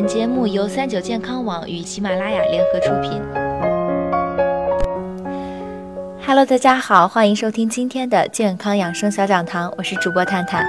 [0.00, 3.20] 本节目由三九健康网与喜马拉雅联合出品。
[6.26, 10.66] Hello，大家好，欢迎收听今天的健康养生小讲堂，我是主播探探。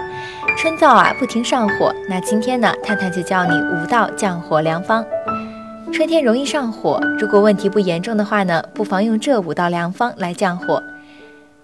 [0.58, 5.06] 春燥啊，不停上火，那今天呢，探探就教你五道降火良方。
[5.94, 10.84] 春天容易上火，如果问题不严重的话呢，不妨用这五道良方来降火。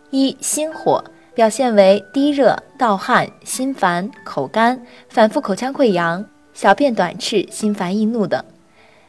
[0.10, 1.04] 一心火。
[1.36, 6.26] 表现为低热、盗汗、心烦、口干、反复口腔溃疡、
[6.58, 8.44] 小便短赤、心烦易怒等。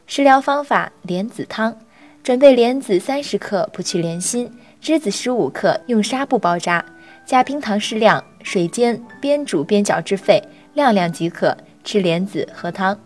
[0.06, 1.74] 食疗方法：莲子汤。
[2.22, 4.48] 准备莲子三十克，不去莲心；
[4.82, 6.84] 栀子十五克，用纱布包扎，
[7.24, 11.56] 加冰糖适量，水煎，边煮边搅至沸，晾凉即可。
[11.82, 13.00] 吃莲子喝汤。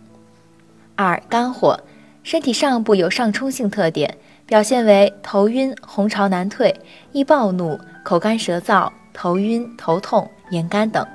[0.97, 1.79] 二肝火，
[2.21, 6.77] 身体上部有上冲性特点，表现为头晕、红潮难退、
[7.13, 8.91] 易暴怒、口干舌燥。
[9.13, 11.07] 头晕、头痛、眼干等。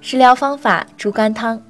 [0.00, 1.62] 食疗方法：猪肝汤。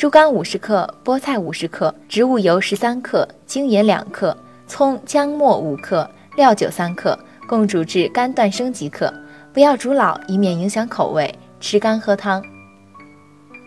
[0.00, 4.34] 猪肝五十克，菠菜五十克，植物油十三克，精盐两克，
[4.66, 9.12] 葱姜末五克，料酒三克，共煮至肝断生即可。
[9.52, 11.30] 不要煮老，以免影响口味。
[11.60, 12.42] 吃干喝汤。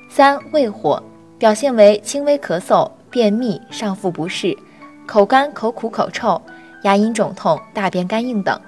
[0.09, 1.03] 三胃火，
[1.37, 4.57] 表现为轻微咳嗽、便秘、上腹不适、
[5.05, 6.41] 口干、口苦、口臭、
[6.81, 8.59] 牙龈肿痛、大便干硬等。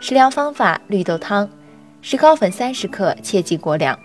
[0.00, 1.46] 食疗方法：绿豆汤。
[2.00, 3.98] 石膏粉三十克，切忌过量。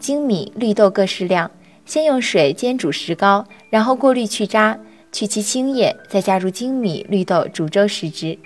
[0.00, 1.50] 粳米、绿豆各适量。
[1.84, 4.78] 先用水煎煮石膏，然后过滤去渣，
[5.10, 8.38] 去其青叶，再加入粳米、绿豆煮粥食之。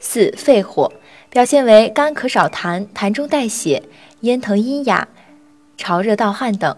[0.00, 0.92] 四、肺火
[1.30, 3.82] 表现为干咳少痰，痰中带血，
[4.20, 5.06] 咽疼阴哑，
[5.76, 6.76] 潮热盗汗等。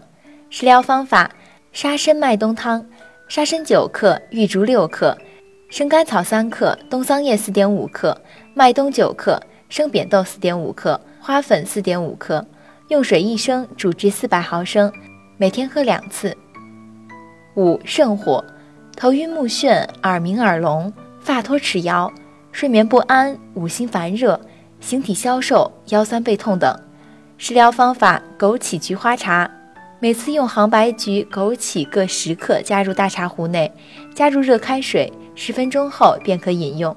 [0.50, 1.30] 食疗方法：
[1.72, 2.86] 沙参麦冬汤。
[3.26, 5.16] 沙参九克，玉竹六克，
[5.70, 8.20] 生甘草三克，冬桑叶四点五克，
[8.54, 9.40] 麦冬九克。
[9.70, 12.46] 生扁豆四点五克，花粉四点五克，
[12.88, 14.92] 用水一升煮至四百毫升，
[15.36, 16.36] 每天喝两次。
[17.56, 18.44] 五肾火，
[18.96, 22.12] 头晕目眩，耳鸣耳聋，发脱齿摇，
[22.52, 24.40] 睡眠不安，五心烦热，
[24.78, 26.78] 形体消瘦，腰酸背痛等。
[27.36, 29.50] 食疗方法：枸杞菊花茶，
[29.98, 33.72] 每次用杭白菊、枸杞各十克加入大茶壶内，
[34.14, 36.96] 加入热开水，十分钟后便可饮用。